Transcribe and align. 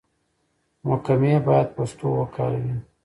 محکمې 0.87 1.33
بايد 1.47 1.67
پښتو 1.77 2.07
وکاروي. 2.19 2.75